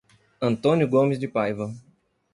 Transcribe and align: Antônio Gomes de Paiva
Antônio 0.41 0.89
Gomes 0.89 1.19
de 1.19 1.27
Paiva 1.27 1.71